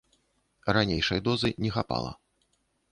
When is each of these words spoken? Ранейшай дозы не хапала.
Ранейшай 0.77 1.21
дозы 1.29 1.55
не 1.67 1.75
хапала. 1.77 2.19